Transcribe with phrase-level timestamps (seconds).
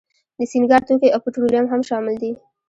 [0.37, 2.31] د سینګار توکي او پټرولیم هم شامل دي.